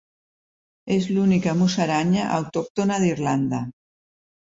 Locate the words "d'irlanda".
3.07-3.65